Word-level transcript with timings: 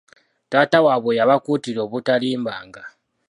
Taata 0.51 0.77
waabwe 0.85 1.11
yabakuutira 1.19 1.79
obutalimbanga. 1.85 2.81